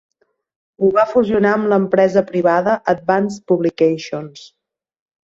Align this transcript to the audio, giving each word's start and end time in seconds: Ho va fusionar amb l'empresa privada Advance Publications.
Ho 0.79 0.87
va 0.93 1.01
fusionar 1.09 1.51
amb 1.57 1.69
l'empresa 1.73 2.23
privada 2.29 2.79
Advance 2.95 3.39
Publications. 3.53 4.49